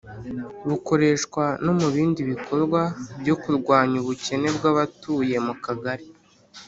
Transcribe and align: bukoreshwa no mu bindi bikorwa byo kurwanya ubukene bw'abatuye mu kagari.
bukoreshwa 0.69 1.43
no 1.65 1.71
mu 1.79 1.87
bindi 1.95 2.21
bikorwa 2.31 2.81
byo 3.21 3.35
kurwanya 3.41 3.95
ubukene 3.99 4.47
bw'abatuye 4.55 5.35
mu 5.45 5.53
kagari. 5.63 6.05